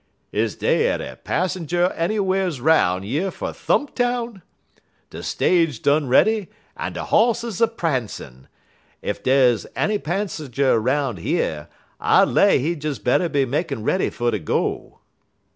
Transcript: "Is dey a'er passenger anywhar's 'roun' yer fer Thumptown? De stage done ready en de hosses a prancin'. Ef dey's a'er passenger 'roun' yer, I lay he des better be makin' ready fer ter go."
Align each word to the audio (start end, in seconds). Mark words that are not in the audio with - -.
"Is 0.31 0.55
dey 0.55 0.91
a'er 0.91 1.15
passenger 1.15 1.91
anywhar's 1.95 2.59
'roun' 2.59 3.03
yer 3.03 3.29
fer 3.29 3.53
Thumptown? 3.53 4.41
De 5.11 5.21
stage 5.21 5.79
done 5.83 6.07
ready 6.07 6.49
en 6.75 6.93
de 6.93 7.03
hosses 7.03 7.61
a 7.61 7.67
prancin'. 7.67 8.47
Ef 9.03 9.21
dey's 9.21 9.67
a'er 9.77 9.99
passenger 9.99 10.79
'roun' 10.79 11.17
yer, 11.17 11.67
I 11.99 12.23
lay 12.23 12.57
he 12.57 12.73
des 12.73 12.97
better 12.99 13.29
be 13.29 13.45
makin' 13.45 13.83
ready 13.83 14.09
fer 14.09 14.31
ter 14.31 14.39
go." 14.39 15.01